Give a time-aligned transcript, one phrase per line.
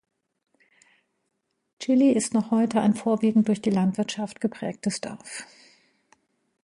[1.79, 5.45] Chilly ist noch heute ein vorwiegend durch die Landwirtschaft geprägtes Dorf.